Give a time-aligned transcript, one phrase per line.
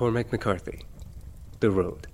[0.00, 0.86] Cormac McCarthy,
[1.60, 2.06] The Road.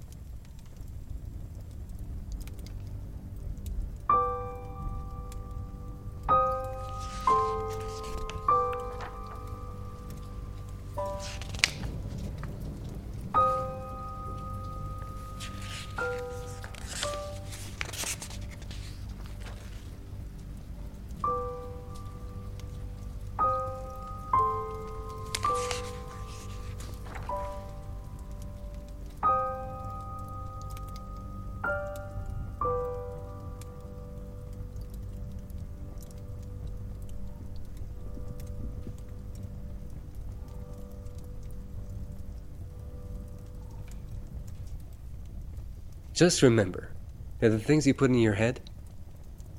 [46.16, 46.92] Just remember
[47.40, 48.70] that the things you put in your head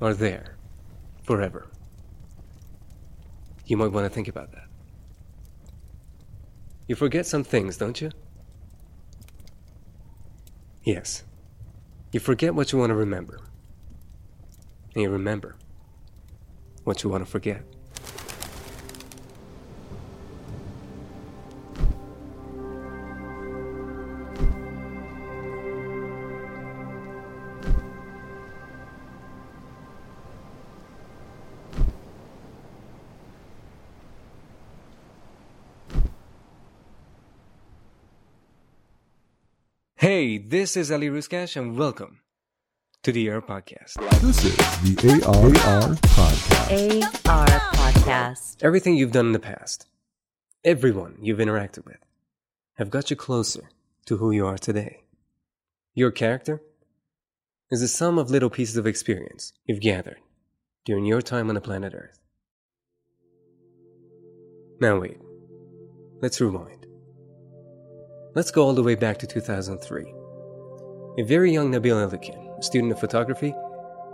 [0.00, 0.56] are there
[1.22, 1.68] forever.
[3.66, 4.66] You might want to think about that.
[6.88, 8.10] You forget some things, don't you?
[10.82, 11.22] Yes.
[12.10, 13.38] You forget what you want to remember.
[14.94, 15.54] And you remember
[16.82, 17.62] what you want to forget.
[40.08, 42.20] Hey, this is Ali Ruskash, and welcome
[43.02, 43.92] to the AR Podcast.
[44.22, 44.56] This is
[44.96, 47.28] the AR, Podcast.
[47.28, 48.56] AR Podcast.
[48.62, 49.86] Everything you've done in the past,
[50.64, 51.98] everyone you've interacted with,
[52.78, 53.68] have got you closer
[54.06, 55.02] to who you are today.
[55.94, 56.62] Your character
[57.70, 60.20] is the sum of little pieces of experience you've gathered
[60.86, 62.18] during your time on the planet Earth.
[64.80, 65.18] Now, wait.
[66.22, 66.77] Let's rewind.
[68.38, 70.14] Let's go all the way back to 2003.
[71.18, 73.52] A very young Nabil Elderkin, a student of photography,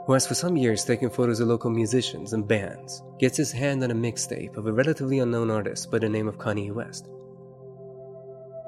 [0.07, 3.85] who has for some years taken photos of local musicians and bands, gets his hand
[3.85, 7.07] on a mixtape of a relatively unknown artist by the name of Kanye West.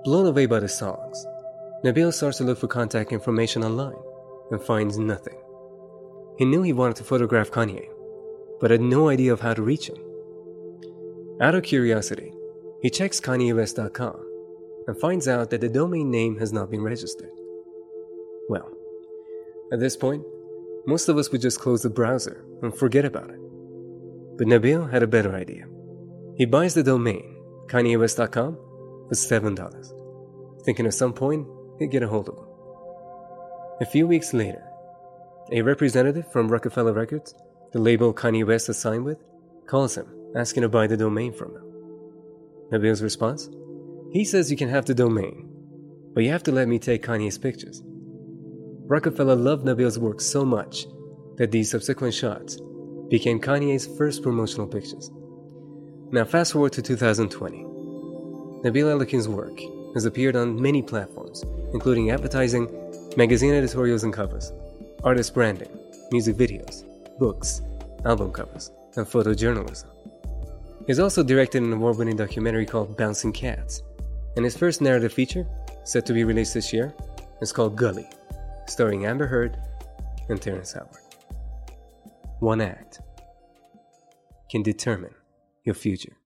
[0.05, 1.25] Blown away by the songs,
[1.83, 3.97] Nabil starts to look for contact information online
[4.50, 5.41] and finds nothing.
[6.37, 7.88] He knew he wanted to photograph Kanye,
[8.61, 9.97] but had no idea of how to reach him.
[11.41, 12.34] Out of curiosity,
[12.83, 14.25] he checks KanyeWest.com
[14.87, 17.31] and finds out that the domain name has not been registered.
[18.49, 18.71] Well,
[19.73, 20.23] at this point,
[20.87, 23.41] most of us would just close the browser and forget about it.
[24.39, 25.67] But Nabil had a better idea.
[26.37, 27.37] He buys the domain,
[27.67, 28.57] KanyeWest.com,
[29.09, 31.47] for $7, thinking at some point
[31.79, 32.45] he'd get a hold of him.
[33.81, 34.63] A few weeks later,
[35.51, 37.35] a representative from Roc-A-Fella Records,
[37.73, 39.19] the label Kanye West has signed with,
[39.67, 41.63] calls him asking to buy the domain from him.
[42.71, 43.49] Nabil's response?
[44.16, 45.47] He says you can have the domain,
[46.15, 47.82] but you have to let me take Kanye's pictures.
[47.84, 50.87] Roc-A-Fella loved Nabil's work so much
[51.37, 52.56] that these subsequent shots
[53.10, 55.10] became Kanye's first promotional pictures.
[56.12, 57.59] Now, fast forward to 2020.
[58.65, 59.60] Nabil Elderkin's work
[59.93, 61.44] has appeared on many platforms,
[61.75, 62.71] including advertising,
[63.19, 64.50] magazine editorials and covers,
[65.05, 65.78] artist branding,
[66.10, 66.84] music videos,
[67.19, 67.60] books,
[68.06, 69.91] album covers, and photojournalism.
[70.87, 73.82] He's also directed an award winning documentary called Bouncing Cats,
[74.37, 75.47] and his first narrative feature,
[75.85, 76.95] set to be released this year,
[77.41, 78.09] is called Gully,
[78.67, 79.57] starring Amber Heard
[80.29, 80.91] and Terrence Howard.
[82.41, 83.01] One act
[84.51, 85.15] can determine
[85.65, 86.17] your future.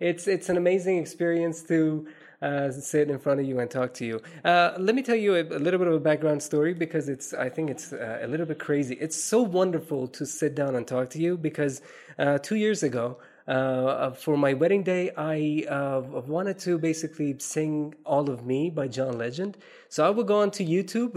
[0.00, 2.08] It's it's an amazing experience to
[2.42, 4.20] uh, sit in front of you and talk to you.
[4.44, 7.34] Uh, let me tell you a, a, little bit of a background story because it's
[7.34, 8.96] I think it's uh, a little bit crazy.
[8.98, 11.82] It's so wonderful to sit down and talk to you because
[12.18, 13.18] uh, two years ago
[13.50, 18.86] uh, for my wedding day, I uh, wanted to basically sing "All of Me" by
[18.86, 19.58] John Legend.
[19.88, 21.14] So I would go onto YouTube.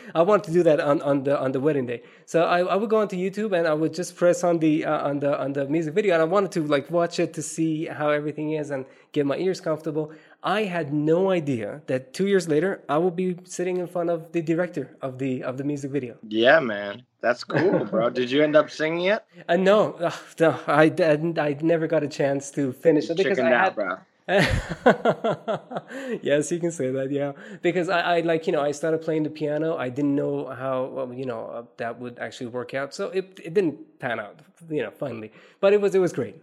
[0.14, 2.02] I wanted to do that on, on the on the wedding day.
[2.24, 5.08] So I, I would go onto YouTube and I would just press on the uh,
[5.08, 7.84] on the on the music video, and I wanted to like watch it to see
[7.84, 10.10] how everything is and get my ears comfortable.
[10.44, 14.32] I had no idea that two years later I will be sitting in front of
[14.32, 16.16] the director of the of the music video.
[16.28, 18.10] Yeah, man, that's cool, bro.
[18.10, 19.24] Did you end up singing it?
[19.48, 21.38] Uh, no, uh, no, I didn't.
[21.38, 23.74] I never got a chance to finish it because Chicken I out, had.
[23.74, 23.96] bro.
[26.22, 27.10] yes, you can say that.
[27.10, 27.32] Yeah,
[27.62, 29.76] because I, I like you know I started playing the piano.
[29.76, 33.40] I didn't know how well, you know uh, that would actually work out, so it
[33.42, 34.40] it didn't pan out.
[34.68, 36.36] You know, finally, but it was it was great.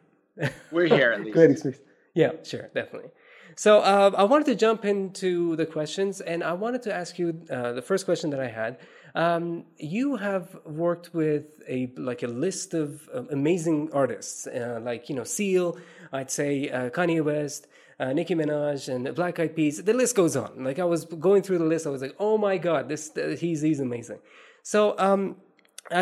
[0.72, 1.34] We're here at least.
[1.34, 1.82] great experience.
[2.14, 3.12] Yeah, sure, definitely.
[3.56, 7.42] So uh, I wanted to jump into the questions, and I wanted to ask you
[7.50, 8.78] uh, the first question that I had.
[9.14, 15.10] Um, you have worked with a like a list of uh, amazing artists, uh, like
[15.10, 15.78] you know Seal,
[16.14, 17.68] I'd say uh, Kanye West,
[18.00, 19.84] uh, Nicki Minaj, and Black Eyed Peas.
[19.84, 20.64] The list goes on.
[20.64, 23.62] Like I was going through the list, I was like, oh my god, this he's
[23.62, 24.20] he's amazing.
[24.64, 25.36] So um,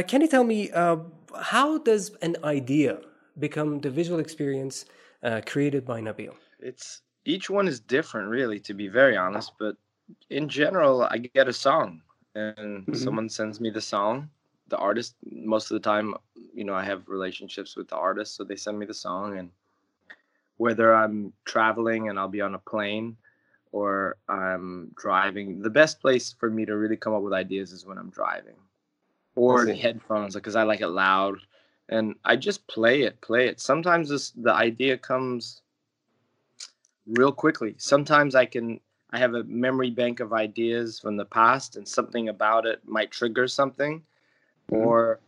[0.08, 3.00] can you tell me how does an idea
[3.40, 4.86] become the visual experience
[5.48, 6.36] created by Nabil?
[6.60, 9.54] It's each one is different, really, to be very honest.
[9.60, 9.76] But
[10.30, 12.02] in general, I get a song
[12.36, 12.94] and mm-hmm.
[12.96, 14.30] someone sends me the song.
[14.70, 16.16] The artist, most of the time,
[16.54, 19.38] you know, I have relationships with the artist, so they send me the song.
[19.38, 19.50] And
[20.58, 23.18] whether I'm traveling and I'll be on a plane
[23.72, 27.86] or I'm driving, the best place for me to really come up with ideas is
[27.86, 28.58] when I'm driving
[29.36, 31.38] or the headphones because I like it loud
[31.88, 33.60] and I just play it, play it.
[33.60, 35.62] Sometimes this the idea comes
[37.10, 37.76] real quickly.
[37.78, 38.80] Sometimes I can
[39.12, 43.10] I have a memory bank of ideas from the past and something about it might
[43.10, 44.04] trigger something
[44.72, 44.86] mm-hmm.
[44.86, 45.20] or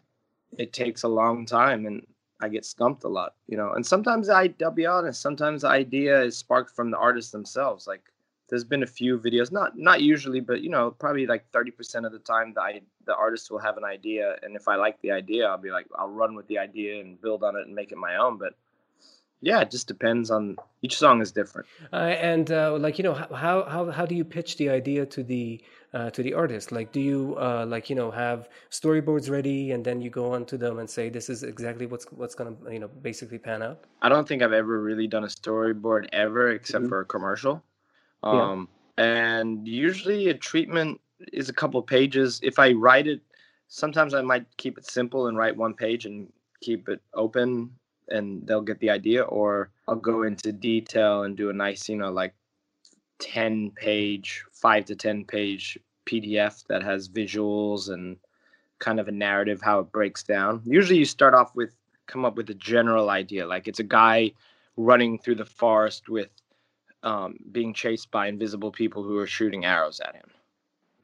[0.58, 2.06] it takes a long time and
[2.44, 3.74] I get stumped a lot, you know.
[3.74, 7.88] And sometimes I I'll be honest, sometimes the idea is sparked from the artists themselves.
[7.88, 8.02] Like
[8.50, 12.12] there's been a few videos, not not usually, but you know, probably like 30% of
[12.12, 15.12] the time the I, the artist will have an idea and if I like the
[15.12, 17.92] idea, I'll be like I'll run with the idea and build on it and make
[17.92, 18.56] it my own, but
[19.42, 21.68] yeah it just depends on each song is different.
[21.94, 25.24] Uh, and uh, like you know how how how do you pitch the idea to
[25.24, 25.62] the
[25.94, 26.72] uh, to the artist?
[26.72, 30.46] Like do you uh, like you know have storyboards ready and then you go on
[30.46, 33.86] to them and say this is exactly what's what's gonna you know basically pan out
[34.02, 36.90] i don't think i've ever really done a storyboard ever except mm-hmm.
[36.90, 37.64] for a commercial.
[38.24, 38.68] Um,
[38.98, 39.04] yeah.
[39.04, 41.02] and usually a treatment
[41.34, 42.40] is a couple pages.
[42.44, 43.22] If i write it
[43.68, 46.28] sometimes i might keep it simple and write one page and
[46.62, 47.72] keep it open
[48.12, 51.96] and they'll get the idea or i'll go into detail and do a nice you
[51.96, 52.34] know like
[53.20, 58.18] 10 page 5 to 10 page pdf that has visuals and
[58.82, 60.62] kind of a narrative how it breaks down.
[60.66, 61.74] Usually you start off with
[62.08, 64.30] come up with a general idea like it's a guy
[64.76, 66.30] running through the forest with
[67.04, 70.30] um, being chased by invisible people who are shooting arrows at him.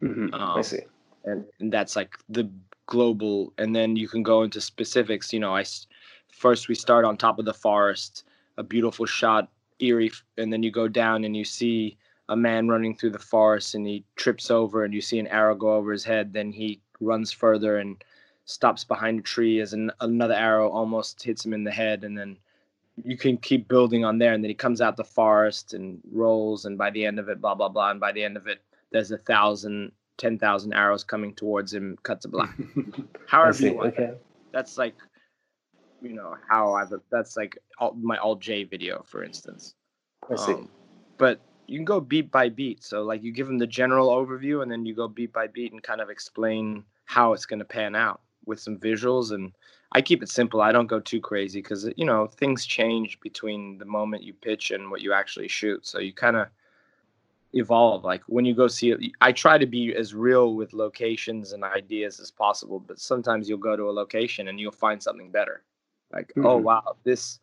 [0.03, 0.33] Mm-hmm.
[0.33, 0.81] um, i see.
[1.23, 2.49] and, and that's like the
[2.87, 5.63] global and then you can go into specifics you know i
[6.31, 8.23] first we start on top of the forest,
[8.57, 11.97] a beautiful shot, eerie, and then you go down and you see
[12.29, 15.55] a man running through the forest and he trips over and you see an arrow
[15.55, 16.33] go over his head.
[16.33, 18.03] Then he runs further and
[18.45, 22.03] stops behind a tree as an, another arrow almost hits him in the head.
[22.03, 22.37] And then
[23.03, 24.33] you can keep building on there.
[24.33, 26.65] And then he comes out the forest and rolls.
[26.65, 27.91] And by the end of it, blah, blah, blah.
[27.91, 31.97] And by the end of it, there's a thousand, ten thousand arrows coming towards him,
[32.03, 32.57] cut to black.
[33.27, 33.93] However you want.
[33.93, 34.13] Okay.
[34.51, 34.95] That's like
[36.01, 39.75] you know how I've that's like all, my Alt J video, for instance.
[40.29, 40.53] I see.
[40.53, 40.69] Um,
[41.17, 42.83] but you can go beat by beat.
[42.83, 45.71] So like you give them the general overview, and then you go beat by beat
[45.71, 49.31] and kind of explain how it's going to pan out with some visuals.
[49.31, 49.53] And
[49.91, 50.61] I keep it simple.
[50.61, 54.71] I don't go too crazy because you know things change between the moment you pitch
[54.71, 55.85] and what you actually shoot.
[55.85, 56.47] So you kind of
[57.53, 61.53] evolve like when you go see it i try to be as real with locations
[61.53, 65.31] and ideas as possible but sometimes you'll go to a location and you'll find something
[65.31, 65.63] better
[66.11, 66.47] like, oh, mm-hmm.
[66.47, 67.39] oh wow, this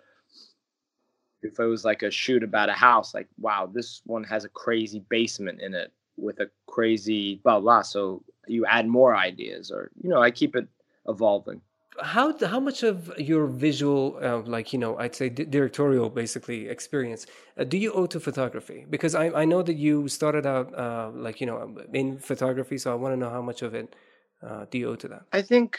[1.44, 4.48] if it was like a shoot about a house, like wow, this one has a
[4.48, 7.82] crazy basement in it with a crazy blah blah.
[7.82, 10.66] So you add more ideas, or you know, I keep it
[11.08, 11.60] evolving.
[12.02, 17.26] How how much of your visual, uh, like you know, I'd say directorial, basically experience,
[17.56, 18.86] uh, do you owe to photography?
[18.90, 22.90] Because I I know that you started out uh, like you know in photography, so
[22.90, 23.94] I want to know how much of it
[24.42, 25.22] uh, do you owe to that?
[25.32, 25.78] I think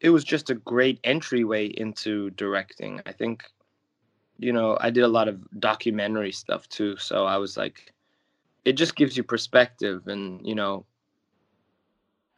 [0.00, 3.00] it was just a great entryway into directing.
[3.06, 3.44] I think,
[4.38, 6.96] you know, I did a lot of documentary stuff too.
[6.96, 7.92] So I was like,
[8.64, 10.06] it just gives you perspective.
[10.06, 10.84] And, you know,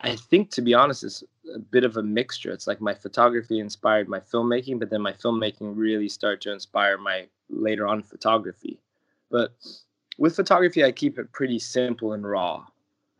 [0.00, 2.52] I think to be honest, it's a bit of a mixture.
[2.52, 6.98] It's like my photography inspired my filmmaking, but then my filmmaking really started to inspire
[6.98, 8.78] my later on photography.
[9.30, 9.52] But
[10.18, 12.66] with photography, I keep it pretty simple and raw.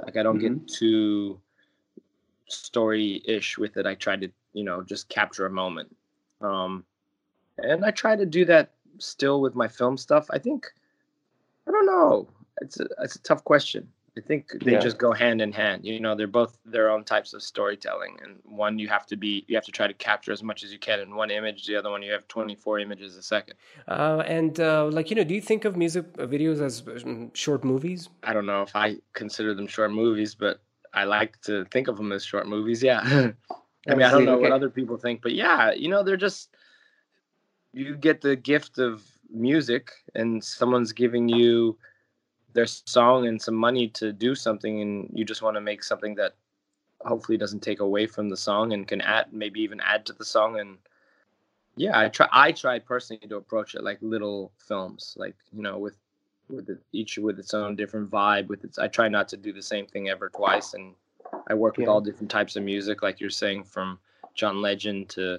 [0.04, 0.58] Like I don't mm-hmm.
[0.58, 1.40] get too
[2.48, 3.86] story ish with it.
[3.86, 5.94] I try to, you know, just capture a moment.
[6.40, 6.84] Um,
[7.58, 10.26] and I try to do that still with my film stuff.
[10.30, 10.66] I think,
[11.66, 12.28] I don't know.
[12.60, 13.88] It's a, it's a tough question.
[14.18, 14.80] I think they yeah.
[14.80, 15.84] just go hand in hand.
[15.84, 19.44] You know, they're both their own types of storytelling, and one you have to be,
[19.46, 21.66] you have to try to capture as much as you can in one image.
[21.66, 23.54] The other one you have 24 images a second.
[23.86, 27.62] Uh, and uh, like you know, do you think of music videos as um, short
[27.62, 28.08] movies?
[28.24, 30.60] I don't know if I consider them short movies, but
[30.94, 32.82] I like to think of them as short movies.
[32.82, 33.00] Yeah.
[33.88, 34.42] I mean, I don't know okay.
[34.42, 36.54] what other people think, but yeah, you know, they're just
[37.72, 41.78] you get the gift of music and someone's giving you
[42.54, 46.14] their song and some money to do something and you just want to make something
[46.14, 46.34] that
[47.02, 50.24] hopefully doesn't take away from the song and can add maybe even add to the
[50.24, 50.78] song and
[51.76, 55.78] yeah i try i try personally to approach it like little films like you know
[55.78, 55.96] with
[56.50, 59.52] with it, each with its own different vibe with its i try not to do
[59.52, 60.94] the same thing ever twice and
[61.48, 63.98] i work with all different types of music like you're saying from
[64.34, 65.38] john legend to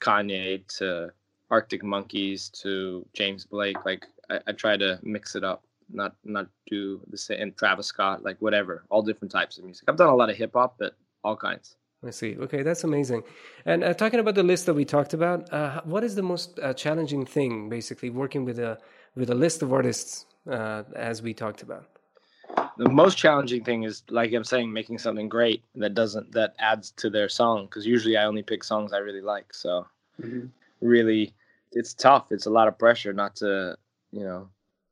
[0.00, 1.10] kanye to
[1.50, 6.46] arctic monkeys to james blake like i, I try to mix it up not not
[6.70, 10.08] do the same and travis scott like whatever all different types of music i've done
[10.08, 10.94] a lot of hip-hop but
[11.24, 12.36] all kinds I see.
[12.36, 13.22] Okay, that's amazing.
[13.64, 16.58] And uh, talking about the list that we talked about, uh, what is the most
[16.58, 18.78] uh, challenging thing, basically, working with a
[19.14, 21.86] with a list of artists, uh, as we talked about?
[22.76, 26.90] the most challenging thing is like i'm saying making something great that doesn't that adds
[26.90, 29.86] to their song because usually i only pick songs i really like so.
[30.80, 31.34] Really
[31.72, 32.26] it's tough.
[32.30, 33.76] It's a lot of pressure not to
[34.12, 34.48] you know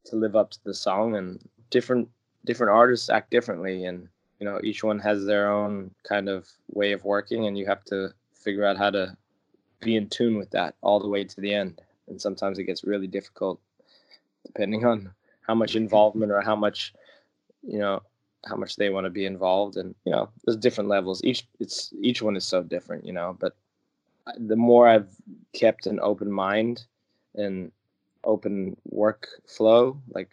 [0.07, 1.39] to live up to the song and
[1.69, 2.09] different
[2.45, 6.93] different artists act differently and you know each one has their own kind of way
[6.93, 9.17] of working and you have to figure out how to
[9.81, 12.85] be in tune with that all the way to the end and sometimes it gets
[12.85, 13.61] really difficult
[14.47, 15.13] depending on
[15.51, 16.95] how much involvement or how much
[17.75, 18.01] you know
[18.49, 21.21] how much they want to be involved and you know there's different levels.
[21.25, 23.53] Each it's each one is so different you know but
[24.51, 25.13] the more i've
[25.53, 26.77] kept an open mind
[27.35, 27.73] and
[28.23, 29.83] open workflow
[30.17, 30.31] like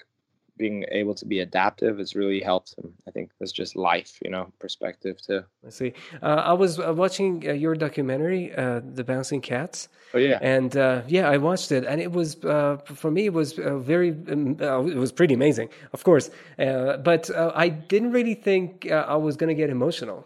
[0.58, 4.30] being able to be adaptive has really helped and i think that's just life you
[4.30, 5.94] know perspective too I see.
[6.22, 10.76] Uh, I was uh, watching uh, your documentary, uh, "The Bouncing Cats," oh yeah and
[10.78, 14.12] uh, yeah, I watched it, and it was uh, for me it was uh, very
[14.12, 16.30] um, uh, it was pretty amazing, of course.
[16.58, 20.26] Uh, but uh, I didn't really think uh, I was gonna get emotional,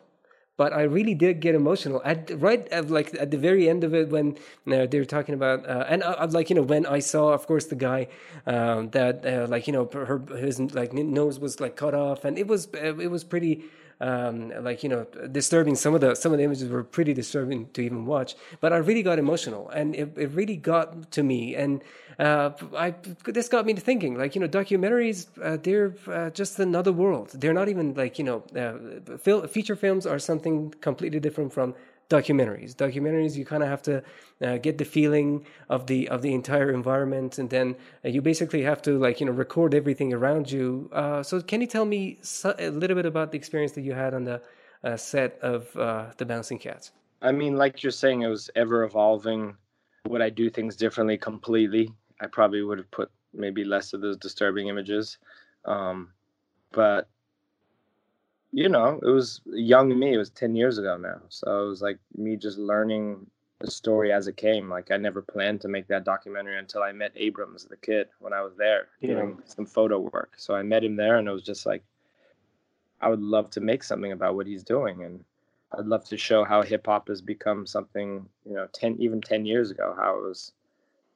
[0.61, 3.95] but I really did get emotional at right at, like at the very end of
[3.95, 4.37] it when
[4.71, 7.47] uh, they were talking about uh, and uh, like you know when I saw of
[7.47, 8.01] course the guy
[8.45, 12.37] um, that uh, like you know her his like nose was like cut off, and
[12.37, 13.63] it was uh, it was pretty
[14.01, 15.75] um, like you know disturbing.
[15.75, 18.35] Some of the some of the images were pretty disturbing to even watch.
[18.59, 21.55] But I really got emotional, and it, it really got to me.
[21.55, 21.81] And
[22.19, 26.59] uh, I this got me to thinking, like you know, documentaries uh, they're uh, just
[26.59, 27.29] another world.
[27.35, 31.75] They're not even like you know, uh, fil- feature films are something completely different from
[32.11, 32.75] documentaries.
[32.75, 34.03] Documentaries, you kind of have to
[34.41, 37.75] uh, get the feeling of the of the entire environment, and then
[38.05, 40.89] uh, you basically have to like you know record everything around you.
[40.91, 43.93] Uh, so, can you tell me so, a little bit about the experience that you
[43.93, 44.41] had on the
[44.83, 46.91] uh, set of uh, the Bouncing Cats?
[47.21, 49.55] I mean, like you're saying, it was ever evolving.
[50.07, 51.93] Would I do things differently completely?
[52.19, 55.17] I probably would have put maybe less of those disturbing images.
[55.65, 56.13] Um,
[56.71, 57.07] but,
[58.51, 60.13] you know, it was young me.
[60.13, 61.21] It was 10 years ago now.
[61.29, 63.25] So it was like me just learning
[63.59, 64.69] the story as it came.
[64.69, 68.33] Like I never planned to make that documentary until I met Abrams, the kid, when
[68.33, 69.15] I was there Yeah.
[69.15, 70.33] doing some photo work.
[70.37, 71.83] So I met him there and it was just like,
[72.99, 75.03] I would love to make something about what he's doing.
[75.03, 75.23] And
[75.77, 79.45] I'd love to show how hip hop has become something, you know, 10, even 10
[79.45, 80.51] years ago, how it was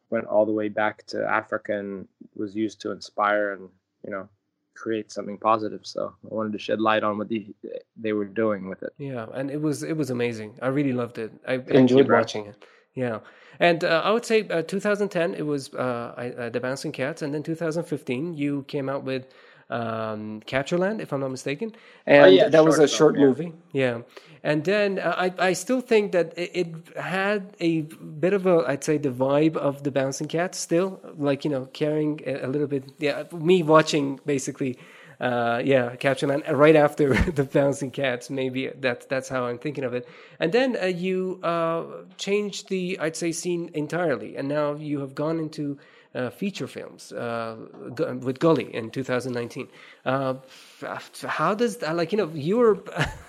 [0.09, 3.69] went all the way back to Africa and was used to inspire and,
[4.03, 4.29] you know,
[4.75, 5.81] create something positive.
[5.83, 7.47] So I wanted to shed light on what the,
[7.97, 8.93] they were doing with it.
[8.97, 10.59] Yeah, and it was it was amazing.
[10.61, 11.31] I really loved it.
[11.47, 12.63] I you, enjoyed watching it.
[12.93, 13.19] Yeah,
[13.59, 17.21] and uh, I would say uh, 2010 it was uh, I, uh, the Bouncing Cats,
[17.21, 19.27] and then 2015 you came out with
[19.69, 23.53] um, Captureland, if I'm not mistaken, and Oh, yeah, that was a short film, movie.
[23.71, 24.01] Yeah,
[24.43, 28.63] and then uh, I I still think that it, it had a bit of a
[28.67, 32.47] I'd say the vibe of the Bouncing Cats still, like you know carrying a, a
[32.47, 32.85] little bit.
[32.99, 34.77] Yeah, me watching basically
[35.19, 38.29] uh, yeah, Captureland right after the Bouncing Cats.
[38.29, 40.07] Maybe that's that's how I'm thinking of it.
[40.39, 41.85] And then uh, you uh,
[42.17, 45.77] changed the I'd say scene entirely, and now you have gone into
[46.15, 47.55] uh, feature films uh,
[48.21, 49.67] with Gully in 2019.
[50.05, 50.35] Uh,
[51.27, 52.81] how does that, like you know you're?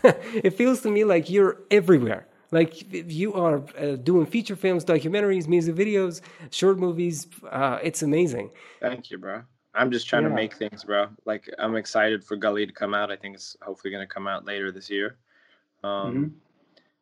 [0.05, 2.27] it feels to me like you're everywhere.
[2.53, 7.27] Like you are uh, doing feature films, documentaries, music videos, short movies.
[7.51, 8.51] Uh, it's amazing.
[8.81, 9.43] Thank you, bro.
[9.75, 10.31] I'm just trying Yeah.
[10.31, 11.09] to make things, bro.
[11.25, 13.11] Like I'm excited for Gully to come out.
[13.11, 15.17] I think it's hopefully going to come out later this year.
[15.83, 16.35] Um,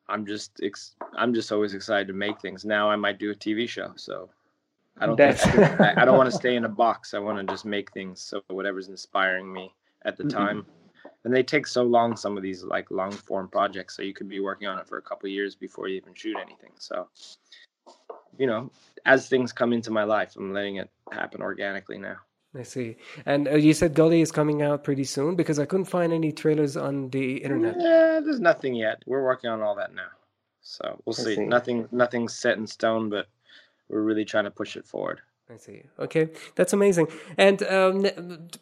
[0.08, 2.64] I'm just ex- I'm just always excited to make things.
[2.64, 4.30] Now I might do a TV show, so
[4.98, 7.14] I don't think I, I don't want to stay in a box.
[7.14, 8.20] I want to just make things.
[8.20, 10.30] So whatever's inspiring me at the Mhm.
[10.30, 10.66] time,
[11.24, 12.16] and they take so long.
[12.16, 14.98] Some of these like long form projects, so you could be working on it for
[14.98, 16.72] a couple years before you even shoot anything.
[16.78, 17.08] So
[18.38, 18.70] you know,
[19.06, 22.16] as things come into my life, I'm letting it happen organically now.
[22.56, 22.96] I see.
[23.26, 26.30] And uh, you said Gully is coming out pretty soon because I couldn't find any
[26.30, 27.74] trailers on the internet.
[27.78, 29.02] Yeah, there's nothing yet.
[29.06, 30.06] We're working on all that now.
[30.62, 31.34] So we'll see.
[31.34, 31.46] see.
[31.46, 33.26] Nothing nothing's set in stone, but
[33.94, 35.22] we're really trying to push it forward.
[35.52, 35.82] I see.
[35.98, 37.06] Okay, that's amazing.
[37.36, 38.06] And um,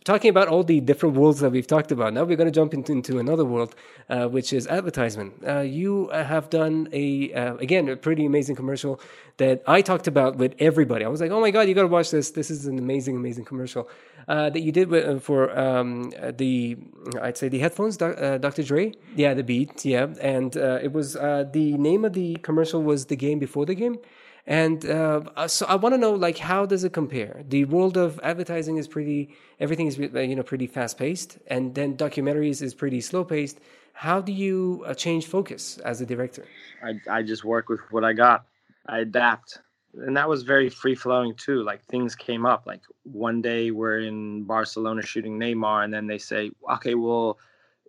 [0.02, 2.74] talking about all the different worlds that we've talked about, now we're going to jump
[2.74, 3.76] into, into another world,
[4.10, 5.34] uh, which is advertisement.
[5.46, 9.00] Uh, you have done a uh, again a pretty amazing commercial
[9.36, 11.04] that I talked about with everybody.
[11.04, 12.32] I was like, "Oh my god, you got to watch this!
[12.32, 13.88] This is an amazing, amazing commercial
[14.26, 16.76] uh, that you did with, uh, for um, the
[17.22, 18.40] I'd say the headphones, Dr.
[18.44, 18.92] Uh, Dre.
[19.14, 19.84] Yeah, the beat.
[19.84, 23.98] Yeah, and it was the name of the commercial was the game before the game.
[24.46, 27.44] And uh, so I want to know, like, how does it compare?
[27.48, 31.74] The world of advertising is pretty, everything is uh, you know pretty fast paced, and
[31.74, 33.60] then documentaries is pretty slow paced.
[33.92, 36.46] How do you uh, change focus as a director?
[36.82, 38.46] I I just work with what I got.
[38.86, 39.60] I adapt,
[39.94, 41.62] and that was very free flowing too.
[41.62, 42.64] Like things came up.
[42.66, 47.38] Like one day we're in Barcelona shooting Neymar, and then they say, okay, well,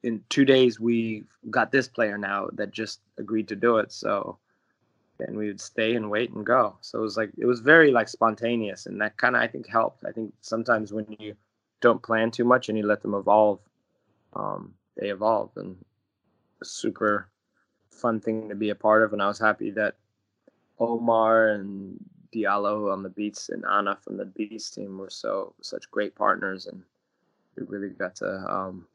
[0.04, 3.92] in two days we got this player now that just agreed to do it.
[3.92, 4.38] So
[5.20, 6.76] and we would stay and wait and go.
[6.82, 9.68] So it was like it was very like spontaneous, and that kind of I think
[9.68, 10.04] helped.
[10.06, 11.36] I think sometimes when you
[11.82, 13.60] don't plan too much and you let them evolve,
[14.34, 15.78] um, they evolve, and
[16.64, 17.30] super
[17.92, 19.14] fun thing to be a part of.
[19.14, 19.96] And I was happy that
[20.80, 21.98] Omar and
[22.34, 26.68] Diallo on the beats and Anna from the beats team were so such great partners,
[26.68, 26.84] and
[27.56, 28.88] we really got to um,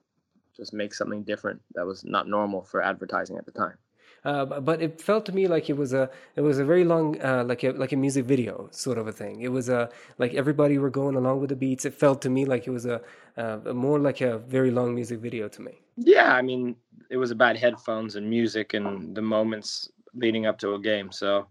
[0.57, 3.79] just make something different that was not normal for advertising at the time.
[4.25, 7.21] Uh, but it felt to me like it was a it was a very long
[7.23, 9.43] uh, like a like a music video sort of a thing.
[9.43, 11.85] It was a like everybody were going along with the beats.
[11.85, 13.01] It felt to me like it was a,
[13.37, 15.81] uh, more like a very long music video to me.
[15.97, 16.77] Yeah, I mean,
[17.11, 21.13] it was about headphones and music and the moments leading up to a game.
[21.13, 21.47] So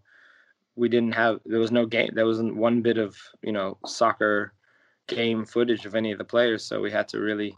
[0.76, 2.10] we didn't have there was no game.
[2.14, 4.54] There wasn't one bit of you know soccer
[5.08, 6.66] game footage of any of the players.
[6.66, 7.56] So we had to really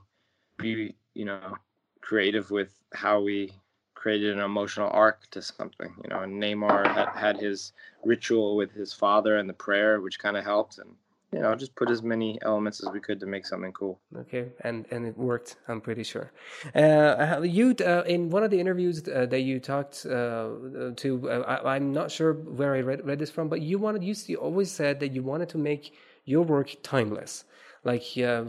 [0.58, 1.56] be you know
[2.02, 3.52] creative with how we
[4.00, 5.94] created an emotional arc to something.
[6.04, 7.74] You know, and Neymar had, had his
[8.06, 10.90] ritual with his father and the prayer, which kind of helped, and
[11.34, 14.00] you know, just put as many elements as we could to make something cool.
[14.24, 15.58] Okay, and and it worked.
[15.68, 16.32] I'm pretty sure.
[16.74, 20.50] Uh, you uh, in one of the interviews uh, that you talked uh,
[20.96, 24.04] to, uh, I, am not sure where I read, read this from, but you wanted
[24.04, 25.94] you always said that you wanted to make
[26.26, 27.44] your work timeless,
[27.84, 28.06] like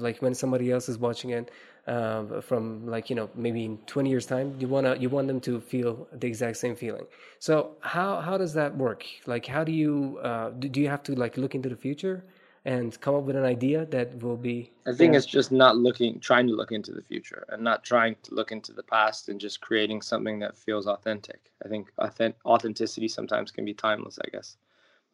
[0.06, 1.50] like when somebody else is watching it
[1.86, 5.26] uh, from like you know maybe in 20 years time you want to you want
[5.26, 7.06] them to feel the exact same feeling.
[7.38, 9.04] So how how does that work?
[9.26, 12.24] Like how do you uh, do, do you have to like look into the future
[12.64, 16.20] and come up with an idea that will be i think it's just not looking
[16.20, 19.40] trying to look into the future and not trying to look into the past and
[19.40, 21.52] just creating something that feels authentic.
[21.64, 24.56] I think authentic, authenticity sometimes can be timeless i guess.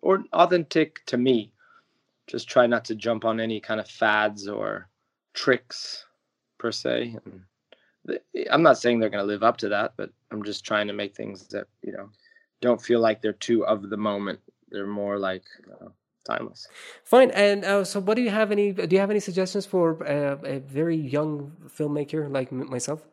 [0.02, 1.52] Or authentic to me.
[2.26, 4.88] Just try not to jump on any kind of fads or
[5.32, 6.05] tricks
[6.58, 7.16] per se.
[7.24, 10.86] And I'm not saying they're going to live up to that, but I'm just trying
[10.88, 12.10] to make things that you know
[12.60, 14.40] don't feel like they're too of the moment.
[14.70, 15.92] They're more like you know,
[16.24, 16.68] timeless.
[17.04, 17.30] Fine.
[17.32, 18.72] And uh, so, what do you have any?
[18.72, 23.06] Do you have any suggestions for uh, a very young filmmaker like myself?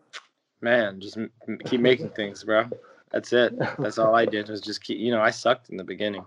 [0.61, 1.31] Man, just m-
[1.65, 2.69] keep making things, bro.
[3.11, 3.53] That's it.
[3.77, 4.99] That's all I did was just keep.
[4.99, 6.25] You know, I sucked in the beginning.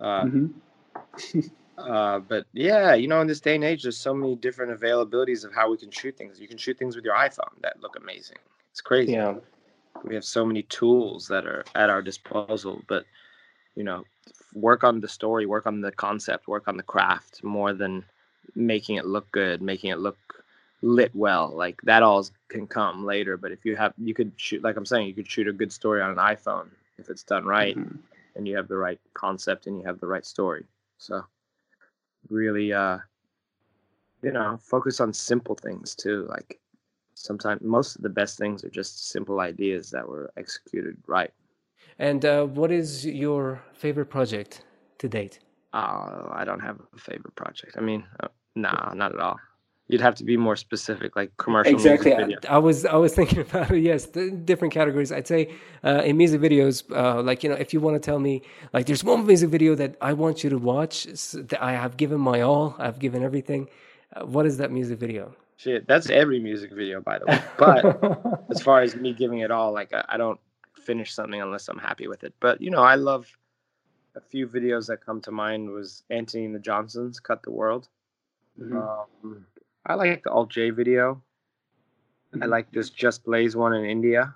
[0.00, 1.40] Uh, mm-hmm.
[1.80, 5.44] Uh, but yeah, you know, in this day and age, there's so many different availabilities
[5.44, 6.40] of how we can shoot things.
[6.40, 8.38] You can shoot things with your iPhone that look amazing.
[8.70, 9.12] It's crazy.
[9.12, 9.36] Yeah.
[10.04, 13.04] We have so many tools that are at our disposal, but
[13.74, 14.04] you know,
[14.54, 18.04] work on the story, work on the concept, work on the craft more than
[18.54, 20.18] making it look good, making it look
[20.82, 21.54] lit well.
[21.54, 23.36] Like that all can come later.
[23.36, 25.72] But if you have, you could shoot, like I'm saying, you could shoot a good
[25.72, 27.96] story on an iPhone if it's done right, mm-hmm.
[28.36, 30.64] and you have the right concept and you have the right story.
[30.98, 31.24] So
[32.28, 32.98] really uh
[34.22, 36.60] you know focus on simple things too like
[37.14, 41.32] sometimes most of the best things are just simple ideas that were executed right.
[41.98, 44.64] And uh, what is your favorite project
[44.98, 45.40] to date?
[45.72, 47.76] Uh, i don't have a favorite project.
[47.76, 49.38] I mean uh, nah not at all
[49.90, 53.40] you'd have to be more specific like commercial exactly I, I, was i was thinking
[53.40, 55.12] about it yes different categories.
[55.12, 55.52] I'd say
[55.84, 58.86] uh, in music videos uh, like you know if you want to tell me like
[58.86, 62.40] there's one music video that i want you to watch that i have given my
[62.40, 63.68] all i've given everything
[64.14, 65.34] uh, what is that music video?
[65.56, 67.42] Shit that's every music video by the way.
[67.58, 70.40] But as far as me giving it all like I, I don't
[70.74, 72.34] finish something unless i'm happy with it.
[72.40, 73.26] But you know i love
[74.16, 77.88] a few videos that come to mind was Antony and the Johnsons cut the world.
[78.60, 78.76] Mm-hmm.
[78.76, 79.46] um,
[79.90, 81.20] I like the Alt J video.
[82.32, 82.44] Mm-hmm.
[82.44, 84.32] I like this Just Blaze one in India.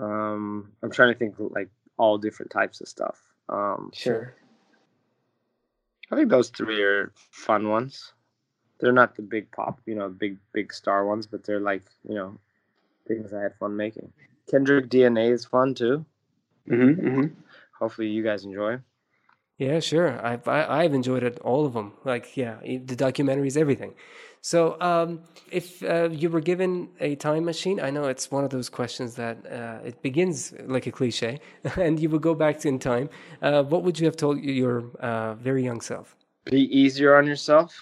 [0.00, 3.16] Um, I'm trying to think like all different types of stuff.
[3.48, 4.34] Um, sure.
[6.10, 8.12] I think those three are fun ones.
[8.80, 12.16] They're not the big pop, you know, big big star ones, but they're like you
[12.16, 12.36] know
[13.06, 14.12] things I had fun making.
[14.50, 16.04] Kendrick DNA is fun too.
[16.68, 17.26] Mm-hmm, mm-hmm.
[17.78, 18.78] Hopefully, you guys enjoy.
[19.58, 20.24] Yeah, sure.
[20.24, 21.92] I've I, I've enjoyed it, all of them.
[22.04, 23.94] Like, yeah, the documentaries, everything.
[24.42, 28.50] So, um, if uh, you were given a time machine, I know it's one of
[28.50, 31.40] those questions that uh, it begins like a cliche,
[31.76, 33.08] and you would go back in time.
[33.42, 36.14] Uh, what would you have told your uh, very young self?
[36.44, 37.74] Be easier on yourself,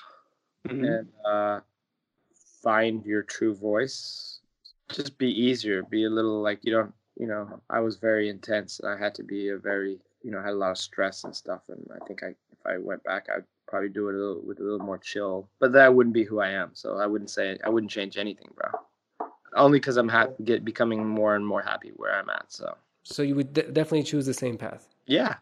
[0.67, 0.85] mm-hmm.
[0.85, 1.61] and uh,
[2.63, 4.41] find your true voice.
[4.89, 5.83] Just be easier.
[5.83, 6.95] Be a little like you don't.
[7.17, 8.81] You know, I was very intense.
[8.81, 11.23] and I had to be a very you know, I had a lot of stress
[11.25, 11.69] and stuff.
[11.69, 14.59] And I think I, if I went back, I'd probably do it a little with
[14.59, 15.49] a little more chill.
[15.61, 16.71] But that wouldn't be who I am.
[16.73, 19.29] So I wouldn't say I wouldn't change anything, bro.
[19.55, 22.47] Only because I'm happy, get becoming more and more happy where I'm at.
[22.51, 22.75] So.
[23.05, 24.89] So you would de- definitely choose the same path.
[25.07, 25.35] Yeah,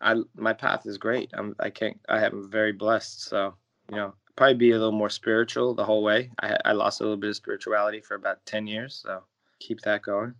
[0.00, 1.30] I my path is great.
[1.34, 3.24] I'm I can't I am very blessed.
[3.24, 3.54] So
[3.90, 6.30] you know probably be a little more spiritual the whole way.
[6.40, 9.02] I I lost a little bit of spirituality for about ten years.
[9.04, 9.22] So
[9.58, 10.34] keep that going.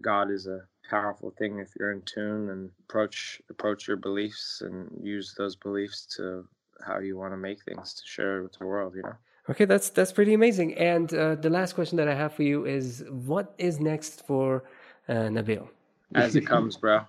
[0.00, 4.88] God is a powerful thing if you're in tune and approach approach your beliefs and
[5.02, 6.46] use those beliefs to
[6.86, 9.14] how you want to make things to share with the world you know?
[9.50, 10.74] Okay that's that's pretty amazing.
[10.74, 14.64] And uh, the last question that i have for you is what is next for
[15.08, 15.68] uh, nabil?
[16.14, 17.00] As it comes bro.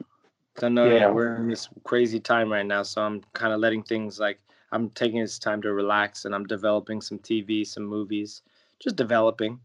[0.62, 1.12] I know yeah.
[1.12, 4.40] we're in this crazy time right now so i'm kind of letting things like
[4.72, 8.42] i'm taking this time to relax and i'm developing some tv some movies
[8.80, 9.60] just developing.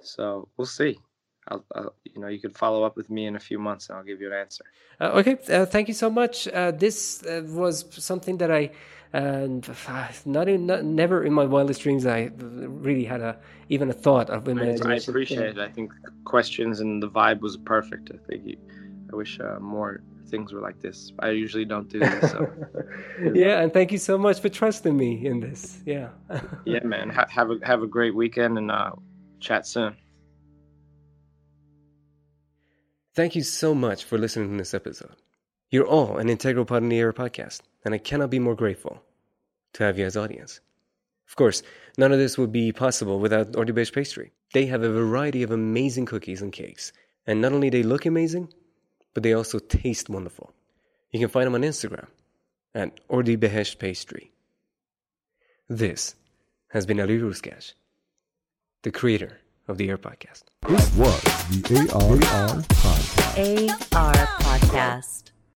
[0.00, 0.98] So we'll see
[1.48, 3.98] I'll, I'll, you know, you could follow up with me in a few months, and
[3.98, 4.64] I'll give you an answer.
[5.00, 6.46] Uh, okay, uh, thank you so much.
[6.48, 8.70] Uh, this uh, was something that I,
[9.12, 9.48] uh,
[10.24, 14.30] not, in, not never in my wildest dreams, I really had a even a thought
[14.30, 14.86] of imagination.
[14.86, 15.62] I, I appreciate yeah.
[15.62, 15.70] it.
[15.70, 15.92] I think
[16.24, 18.10] questions and the vibe was perfect.
[18.14, 18.56] I think you,
[19.12, 21.12] I wish uh, more things were like this.
[21.18, 22.30] I usually don't do this.
[22.30, 22.50] So.
[23.34, 25.80] yeah, and thank you so much for trusting me in this.
[25.84, 26.10] Yeah.
[26.64, 27.10] yeah, man.
[27.10, 28.70] Ha- have a have a great weekend and
[29.40, 29.96] chat soon.
[33.14, 35.16] Thank you so much for listening to this episode.
[35.70, 39.02] You're all an integral part of the AR podcast, and I cannot be more grateful
[39.74, 40.60] to have you as audience.
[41.28, 41.62] Of course,
[41.98, 44.32] none of this would be possible without Ordi Beige Pastry.
[44.54, 46.90] They have a variety of amazing cookies and cakes,
[47.26, 48.50] and not only they look amazing,
[49.12, 50.54] but they also taste wonderful.
[51.10, 52.06] You can find them on Instagram
[52.74, 54.32] at Ordi Beige Pastry.
[55.68, 56.14] This
[56.68, 57.74] has been Ali Ruskash,
[58.84, 59.36] the creator
[59.68, 60.44] of the AR podcast.
[60.68, 61.22] This was
[61.62, 63.92] the AR, AR podcast.
[63.92, 65.31] AR podcast.